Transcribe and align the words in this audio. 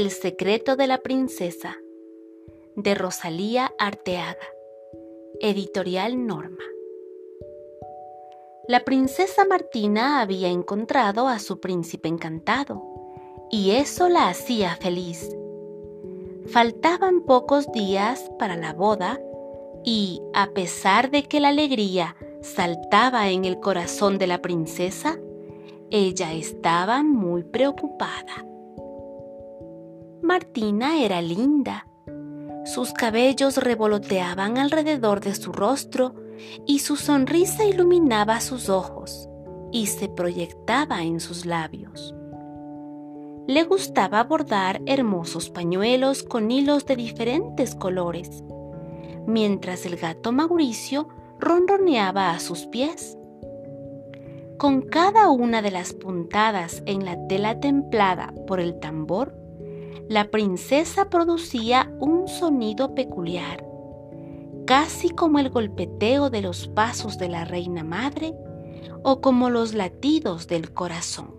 El 0.00 0.10
secreto 0.10 0.76
de 0.76 0.86
la 0.86 1.02
princesa 1.02 1.76
de 2.74 2.94
Rosalía 2.94 3.70
Arteaga. 3.78 4.48
Editorial 5.40 6.26
Norma. 6.26 6.64
La 8.66 8.80
princesa 8.80 9.44
Martina 9.44 10.22
había 10.22 10.48
encontrado 10.48 11.28
a 11.28 11.38
su 11.38 11.60
príncipe 11.60 12.08
encantado, 12.08 12.82
y 13.50 13.72
eso 13.72 14.08
la 14.08 14.30
hacía 14.30 14.74
feliz. 14.76 15.36
Faltaban 16.46 17.20
pocos 17.20 17.70
días 17.70 18.30
para 18.38 18.56
la 18.56 18.72
boda, 18.72 19.20
y 19.84 20.22
a 20.32 20.46
pesar 20.54 21.10
de 21.10 21.24
que 21.24 21.40
la 21.40 21.48
alegría 21.48 22.16
saltaba 22.40 23.28
en 23.28 23.44
el 23.44 23.60
corazón 23.60 24.16
de 24.16 24.28
la 24.28 24.40
princesa, 24.40 25.18
ella 25.90 26.32
estaba 26.32 27.02
muy 27.02 27.44
preocupada. 27.44 28.46
Martina 30.30 31.02
era 31.02 31.20
linda. 31.20 31.88
Sus 32.64 32.92
cabellos 32.92 33.56
revoloteaban 33.56 34.58
alrededor 34.58 35.18
de 35.18 35.34
su 35.34 35.50
rostro 35.50 36.14
y 36.64 36.78
su 36.78 36.94
sonrisa 36.94 37.64
iluminaba 37.64 38.40
sus 38.40 38.68
ojos 38.68 39.28
y 39.72 39.88
se 39.88 40.08
proyectaba 40.08 41.02
en 41.02 41.18
sus 41.18 41.46
labios. 41.46 42.14
Le 43.48 43.64
gustaba 43.64 44.22
bordar 44.22 44.80
hermosos 44.86 45.50
pañuelos 45.50 46.22
con 46.22 46.52
hilos 46.52 46.86
de 46.86 46.94
diferentes 46.94 47.74
colores, 47.74 48.44
mientras 49.26 49.84
el 49.84 49.96
gato 49.96 50.30
Mauricio 50.30 51.08
ronroneaba 51.40 52.30
a 52.30 52.38
sus 52.38 52.66
pies. 52.66 53.18
Con 54.58 54.82
cada 54.82 55.28
una 55.28 55.60
de 55.60 55.72
las 55.72 55.92
puntadas 55.92 56.84
en 56.86 57.04
la 57.04 57.16
tela 57.26 57.58
templada 57.58 58.32
por 58.46 58.60
el 58.60 58.78
tambor, 58.78 59.39
la 60.08 60.30
princesa 60.30 61.08
producía 61.08 61.92
un 62.00 62.28
sonido 62.28 62.94
peculiar, 62.94 63.64
casi 64.66 65.10
como 65.10 65.38
el 65.38 65.50
golpeteo 65.50 66.30
de 66.30 66.42
los 66.42 66.68
pasos 66.68 67.18
de 67.18 67.28
la 67.28 67.44
reina 67.44 67.84
madre 67.84 68.34
o 69.02 69.20
como 69.20 69.50
los 69.50 69.74
latidos 69.74 70.46
del 70.46 70.72
corazón. 70.72 71.34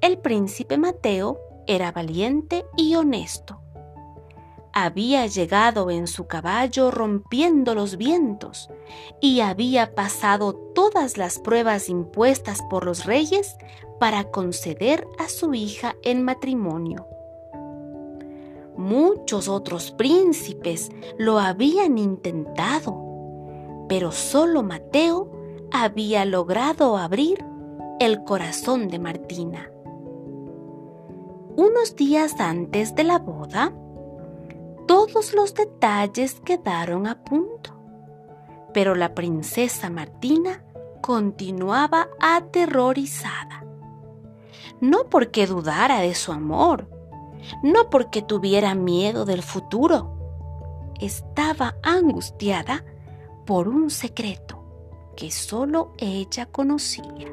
El 0.00 0.18
príncipe 0.18 0.78
Mateo 0.78 1.38
era 1.66 1.92
valiente 1.92 2.64
y 2.76 2.94
honesto 2.94 3.60
había 4.84 5.26
llegado 5.26 5.90
en 5.90 6.06
su 6.06 6.26
caballo 6.26 6.90
rompiendo 6.90 7.74
los 7.74 7.96
vientos 7.96 8.70
y 9.20 9.40
había 9.40 9.94
pasado 9.94 10.54
todas 10.74 11.16
las 11.16 11.38
pruebas 11.38 11.88
impuestas 11.88 12.60
por 12.70 12.84
los 12.84 13.04
reyes 13.04 13.56
para 14.00 14.30
conceder 14.30 15.06
a 15.18 15.28
su 15.28 15.54
hija 15.54 15.96
en 16.02 16.22
matrimonio. 16.22 17.06
Muchos 18.76 19.48
otros 19.48 19.90
príncipes 19.90 20.90
lo 21.18 21.38
habían 21.38 21.98
intentado, 21.98 22.96
pero 23.88 24.12
solo 24.12 24.62
Mateo 24.62 25.32
había 25.72 26.24
logrado 26.24 26.96
abrir 26.96 27.44
el 27.98 28.22
corazón 28.22 28.88
de 28.88 29.00
Martina. 29.00 29.70
Unos 31.56 31.96
días 31.96 32.38
antes 32.38 32.94
de 32.94 33.02
la 33.02 33.18
boda, 33.18 33.72
todos 34.88 35.34
los 35.34 35.54
detalles 35.54 36.40
quedaron 36.40 37.06
a 37.06 37.22
punto. 37.22 37.74
Pero 38.72 38.94
la 38.94 39.14
princesa 39.14 39.90
Martina 39.90 40.64
continuaba 41.02 42.08
aterrorizada. 42.18 43.64
No 44.80 45.04
porque 45.10 45.46
dudara 45.46 46.00
de 46.00 46.14
su 46.14 46.32
amor, 46.32 46.88
no 47.62 47.90
porque 47.90 48.22
tuviera 48.22 48.74
miedo 48.74 49.26
del 49.26 49.42
futuro. 49.42 50.14
Estaba 51.00 51.76
angustiada 51.82 52.84
por 53.44 53.68
un 53.68 53.90
secreto 53.90 54.64
que 55.16 55.30
solo 55.30 55.92
ella 55.98 56.46
conocía. 56.46 57.30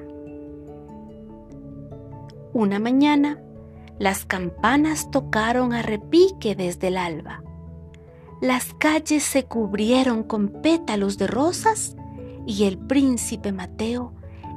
Una 2.52 2.80
mañana, 2.80 3.42
las 3.98 4.26
campanas 4.26 5.10
tocaron 5.10 5.72
a 5.72 5.82
repique 5.82 6.56
desde 6.56 6.88
el 6.88 6.98
alba. 6.98 7.45
Las 8.42 8.74
calles 8.74 9.24
se 9.24 9.46
cubrieron 9.46 10.24
con 10.24 10.62
pétalos 10.62 11.18
de 11.18 11.28
rosas 11.28 11.96
y 12.46 12.66
el 12.66 12.78
príncipe 12.78 13.52
Mateo 13.52 14.14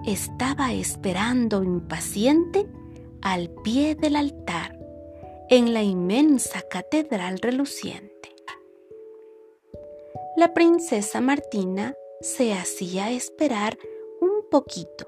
estaba 0.06 0.72
esperando 0.72 1.62
impaciente 1.62 2.67
al 3.22 3.50
pie 3.62 3.94
del 3.94 4.17
altar 4.17 4.78
en 5.49 5.72
la 5.72 5.83
inmensa 5.83 6.62
catedral 6.62 7.38
reluciente. 7.38 8.34
La 10.37 10.55
princesa 10.55 11.21
Martina 11.21 11.94
se 12.21 12.53
hacía 12.53 13.11
esperar 13.11 13.78
un 14.21 14.49
poquito 14.50 15.06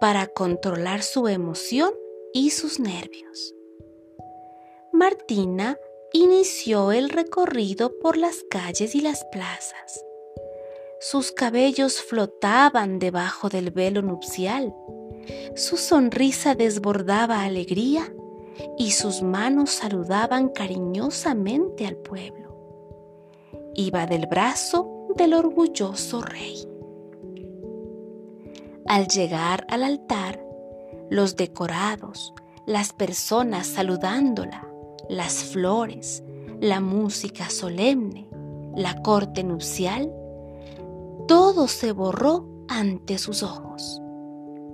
para 0.00 0.26
controlar 0.26 1.02
su 1.02 1.28
emoción 1.28 1.90
y 2.32 2.50
sus 2.50 2.80
nervios. 2.80 3.54
Martina 4.92 5.76
inició 6.12 6.92
el 6.92 7.10
recorrido 7.10 7.92
por 8.00 8.16
las 8.16 8.44
calles 8.50 8.94
y 8.94 9.00
las 9.00 9.24
plazas. 9.26 10.04
Sus 11.00 11.32
cabellos 11.32 12.02
flotaban 12.02 12.98
debajo 12.98 13.48
del 13.48 13.70
velo 13.70 14.02
nupcial, 14.02 14.74
su 15.54 15.76
sonrisa 15.76 16.54
desbordaba 16.54 17.42
alegría 17.42 18.12
y 18.76 18.92
sus 18.92 19.22
manos 19.22 19.70
saludaban 19.70 20.48
cariñosamente 20.48 21.86
al 21.86 21.96
pueblo. 21.96 22.48
Iba 23.74 24.06
del 24.06 24.26
brazo 24.26 25.08
del 25.16 25.34
orgulloso 25.34 26.20
rey. 26.20 26.64
Al 28.86 29.06
llegar 29.06 29.66
al 29.68 29.84
altar, 29.84 30.42
los 31.10 31.36
decorados, 31.36 32.32
las 32.66 32.92
personas 32.92 33.66
saludándola, 33.66 34.67
las 35.08 35.44
flores, 35.44 36.22
la 36.60 36.80
música 36.80 37.50
solemne, 37.50 38.28
la 38.76 39.02
corte 39.02 39.42
nupcial, 39.44 40.12
todo 41.26 41.68
se 41.68 41.92
borró 41.92 42.46
ante 42.68 43.18
sus 43.18 43.42
ojos, 43.42 44.00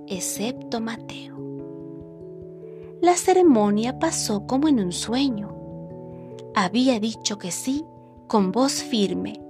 excepto 0.07 0.81
Mateo. 0.81 1.35
La 3.01 3.15
ceremonia 3.15 3.99
pasó 3.99 4.47
como 4.47 4.69
en 4.69 4.81
un 4.81 4.93
sueño. 4.93 5.55
Había 6.55 6.99
dicho 7.01 7.39
que 7.39 7.51
sí 7.51 7.85
con 8.29 8.51
voz 8.51 8.83
firme 8.83 9.41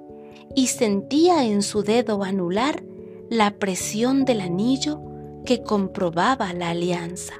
y 0.57 0.69
sentía 0.69 1.45
en 1.45 1.63
su 1.63 1.83
dedo 1.83 2.23
anular 2.25 2.83
la 3.31 3.53
presión 3.59 4.25
del 4.25 4.41
anillo 4.41 5.01
que 5.45 5.63
comprobaba 5.63 6.53
la 6.53 6.71
alianza. 6.71 7.35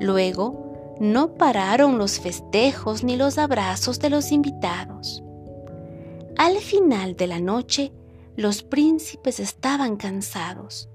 Luego, 0.00 0.69
no 1.00 1.34
pararon 1.34 1.96
los 1.96 2.20
festejos 2.20 3.02
ni 3.02 3.16
los 3.16 3.38
abrazos 3.38 3.98
de 4.00 4.10
los 4.10 4.32
invitados. 4.32 5.22
Al 6.36 6.58
final 6.58 7.16
de 7.16 7.26
la 7.26 7.40
noche, 7.40 7.92
los 8.36 8.62
príncipes 8.62 9.40
estaban 9.40 9.96
cansados. 9.96 10.90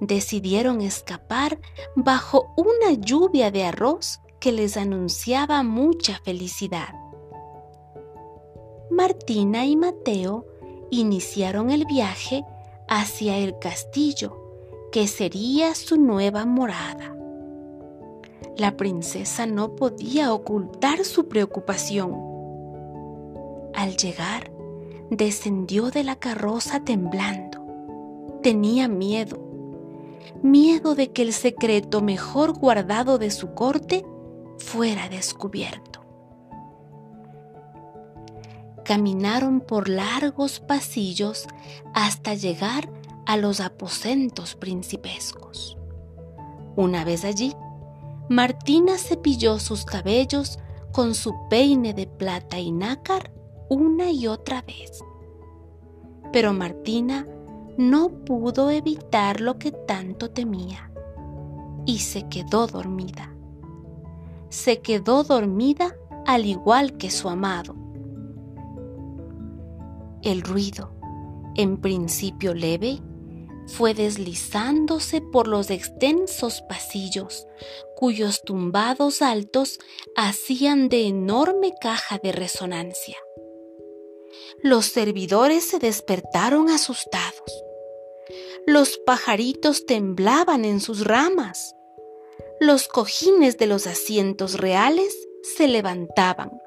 Decidieron 0.00 0.80
escapar 0.80 1.60
bajo 1.94 2.52
una 2.56 2.92
lluvia 2.92 3.52
de 3.52 3.64
arroz 3.64 4.20
que 4.40 4.50
les 4.50 4.76
anunciaba 4.76 5.62
mucha 5.62 6.18
felicidad. 6.24 6.94
Martina 8.90 9.64
y 9.64 9.76
Mateo 9.76 10.44
iniciaron 10.90 11.70
el 11.70 11.84
viaje 11.84 12.44
hacia 12.88 13.36
el 13.36 13.60
castillo, 13.60 14.36
que 14.90 15.06
sería 15.06 15.76
su 15.76 15.98
nueva 15.98 16.46
morada. 16.46 17.19
La 18.56 18.76
princesa 18.76 19.46
no 19.46 19.76
podía 19.76 20.32
ocultar 20.32 21.04
su 21.04 21.28
preocupación. 21.28 22.14
Al 23.74 23.96
llegar, 23.96 24.50
descendió 25.10 25.90
de 25.90 26.04
la 26.04 26.16
carroza 26.16 26.84
temblando. 26.84 28.38
Tenía 28.42 28.88
miedo, 28.88 29.38
miedo 30.42 30.94
de 30.94 31.10
que 31.12 31.22
el 31.22 31.32
secreto 31.32 32.00
mejor 32.00 32.52
guardado 32.52 33.18
de 33.18 33.30
su 33.30 33.54
corte 33.54 34.04
fuera 34.58 35.08
descubierto. 35.08 36.00
Caminaron 38.84 39.60
por 39.60 39.88
largos 39.88 40.60
pasillos 40.60 41.46
hasta 41.94 42.34
llegar 42.34 42.90
a 43.26 43.36
los 43.36 43.60
aposentos 43.60 44.56
principescos. 44.56 45.76
Una 46.76 47.04
vez 47.04 47.24
allí, 47.24 47.54
Martina 48.30 48.96
cepilló 48.96 49.58
sus 49.58 49.84
cabellos 49.84 50.60
con 50.92 51.16
su 51.16 51.34
peine 51.48 51.94
de 51.94 52.06
plata 52.06 52.60
y 52.60 52.70
nácar 52.70 53.32
una 53.68 54.12
y 54.12 54.28
otra 54.28 54.62
vez. 54.62 55.02
Pero 56.32 56.52
Martina 56.52 57.26
no 57.76 58.08
pudo 58.24 58.70
evitar 58.70 59.40
lo 59.40 59.58
que 59.58 59.72
tanto 59.72 60.30
temía. 60.30 60.92
y 61.86 61.98
se 61.98 62.28
quedó 62.28 62.68
dormida. 62.68 63.34
Se 64.48 64.80
quedó 64.80 65.24
dormida 65.24 65.96
al 66.24 66.46
igual 66.46 66.98
que 66.98 67.10
su 67.10 67.28
amado. 67.28 67.74
El 70.22 70.42
ruido, 70.42 70.92
en 71.56 71.78
principio 71.78 72.54
leve, 72.54 73.00
fue 73.66 73.94
deslizándose 73.94 75.20
por 75.20 75.46
los 75.46 75.70
extensos 75.70 76.62
pasillos, 76.62 77.46
cuyos 78.00 78.40
tumbados 78.40 79.20
altos 79.20 79.78
hacían 80.16 80.88
de 80.88 81.06
enorme 81.06 81.74
caja 81.82 82.16
de 82.16 82.32
resonancia. 82.32 83.18
Los 84.62 84.86
servidores 84.86 85.64
se 85.64 85.78
despertaron 85.78 86.70
asustados. 86.70 87.62
Los 88.66 88.96
pajaritos 88.96 89.84
temblaban 89.84 90.64
en 90.64 90.80
sus 90.80 91.04
ramas. 91.04 91.74
Los 92.58 92.88
cojines 92.88 93.58
de 93.58 93.66
los 93.66 93.86
asientos 93.86 94.54
reales 94.58 95.14
se 95.42 95.68
levantaban. 95.68 96.58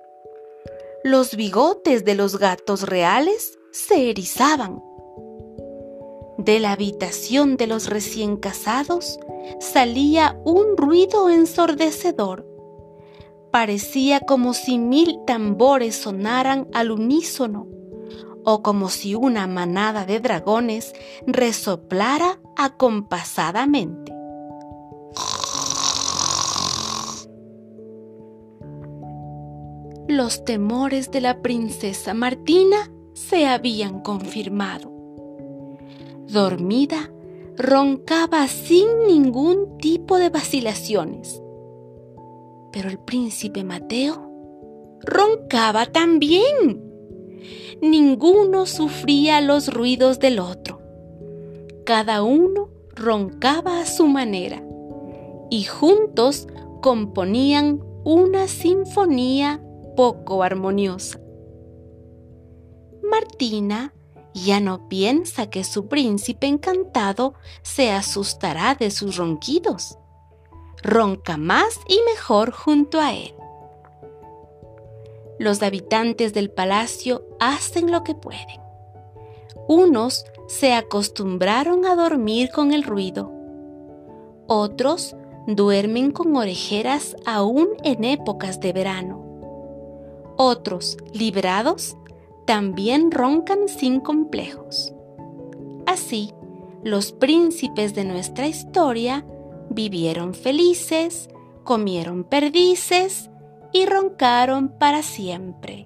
Los 1.03 1.35
bigotes 1.35 2.05
de 2.05 2.13
los 2.13 2.37
gatos 2.37 2.83
reales 2.83 3.57
se 3.71 4.11
erizaban. 4.11 4.83
De 6.37 6.59
la 6.59 6.73
habitación 6.73 7.57
de 7.57 7.65
los 7.65 7.89
recién 7.89 8.37
casados 8.37 9.17
salía 9.59 10.39
un 10.45 10.77
ruido 10.77 11.29
ensordecedor. 11.29 12.47
Parecía 13.51 14.19
como 14.19 14.53
si 14.53 14.79
mil 14.79 15.19
tambores 15.25 15.95
sonaran 15.95 16.67
al 16.73 16.91
unísono 16.91 17.67
o 18.45 18.61
como 18.61 18.89
si 18.89 19.15
una 19.15 19.47
manada 19.47 20.05
de 20.05 20.19
dragones 20.19 20.93
resoplara 21.25 22.39
acompasadamente. 22.57 24.11
Los 30.07 30.43
temores 30.43 31.11
de 31.11 31.21
la 31.21 31.41
princesa 31.41 32.13
Martina 32.13 32.91
se 33.13 33.47
habían 33.47 34.01
confirmado. 34.01 34.91
Dormida, 36.27 37.11
roncaba 37.57 38.47
sin 38.47 38.87
ningún 39.07 39.77
tipo 39.77 40.17
de 40.17 40.29
vacilaciones. 40.29 41.41
Pero 42.71 42.89
el 42.89 42.99
príncipe 42.99 43.63
Mateo 43.63 44.31
roncaba 45.01 45.85
también. 45.85 46.91
Ninguno 47.81 48.65
sufría 48.65 49.41
los 49.41 49.73
ruidos 49.73 50.19
del 50.19 50.39
otro. 50.39 50.79
Cada 51.85 52.23
uno 52.23 52.69
roncaba 52.95 53.81
a 53.81 53.85
su 53.85 54.07
manera 54.07 54.63
y 55.49 55.63
juntos 55.63 56.47
componían 56.81 57.83
una 58.03 58.47
sinfonía 58.47 59.61
poco 59.95 60.43
armoniosa. 60.43 61.19
Martina 63.03 63.93
ya 64.33 64.59
no 64.59 64.87
piensa 64.89 65.49
que 65.49 65.63
su 65.63 65.87
príncipe 65.87 66.47
encantado 66.47 67.35
se 67.61 67.91
asustará 67.91 68.75
de 68.75 68.91
sus 68.91 69.17
ronquidos. 69.17 69.97
Ronca 70.81 71.37
más 71.37 71.79
y 71.87 71.99
mejor 72.11 72.51
junto 72.51 72.99
a 72.99 73.13
él. 73.13 73.33
Los 75.39 75.61
habitantes 75.61 76.33
del 76.33 76.49
palacio 76.51 77.25
hacen 77.39 77.91
lo 77.91 78.03
que 78.03 78.15
pueden. 78.15 78.61
Unos 79.67 80.25
se 80.47 80.73
acostumbraron 80.73 81.85
a 81.85 81.95
dormir 81.95 82.49
con 82.51 82.73
el 82.73 82.83
ruido. 82.83 83.31
Otros 84.47 85.15
duermen 85.47 86.11
con 86.11 86.35
orejeras 86.35 87.15
aún 87.25 87.69
en 87.83 88.03
épocas 88.03 88.59
de 88.59 88.73
verano. 88.73 89.23
Otros, 90.37 90.97
librados, 91.13 91.95
también 92.45 93.11
roncan 93.11 93.67
sin 93.67 93.99
complejos. 93.99 94.93
Así, 95.85 96.33
los 96.83 97.11
príncipes 97.11 97.93
de 97.93 98.03
nuestra 98.03 98.47
historia 98.47 99.25
vivieron 99.69 100.33
felices, 100.33 101.29
comieron 101.63 102.23
perdices 102.23 103.29
y 103.71 103.85
roncaron 103.85 104.69
para 104.77 105.01
siempre. 105.01 105.85